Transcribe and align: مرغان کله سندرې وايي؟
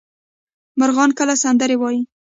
مرغان 0.79 1.09
کله 1.19 1.33
سندرې 1.43 1.75
وايي؟ 1.79 2.01